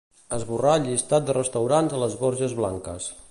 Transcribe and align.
Esborrar 0.37 0.71
el 0.77 0.87
llistat 0.87 1.27
de 1.27 1.37
restaurants 1.39 1.95
a 1.99 2.01
les 2.07 2.17
Borges 2.25 2.57
Blanques. 2.63 3.13